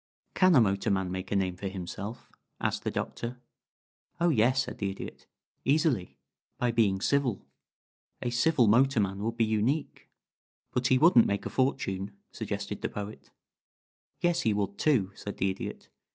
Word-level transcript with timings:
"Can 0.33 0.55
a 0.55 0.61
motorman 0.61 1.11
make 1.11 1.31
a 1.31 1.35
name 1.35 1.55
for 1.55 1.67
himself?" 1.67 2.27
asked 2.59 2.83
the 2.83 2.89
Doctor. 2.89 3.39
"Oh 4.19 4.29
yes," 4.29 4.63
said 4.63 4.79
the 4.79 4.89
Idiot. 4.89 5.27
"Easily. 5.63 6.17
By 6.57 6.71
being 6.71 7.01
civil. 7.01 7.45
A 8.23 8.31
civil 8.31 8.65
motorman 8.65 9.21
would 9.23 9.37
be 9.37 9.45
unique." 9.45 10.09
"But 10.73 10.87
he 10.87 10.97
wouldn't 10.97 11.27
make 11.27 11.45
a 11.45 11.51
fortune," 11.51 12.17
suggested 12.31 12.81
the 12.81 12.89
Poet. 12.89 13.29
"Yes 14.21 14.41
he 14.41 14.55
would, 14.55 14.79
too," 14.79 15.11
said 15.13 15.37
the 15.37 15.51
Idiot. 15.51 15.87